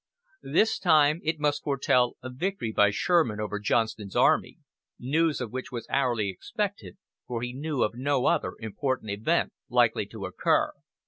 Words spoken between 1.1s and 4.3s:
it must foretell a victory by Sherman over Johnston's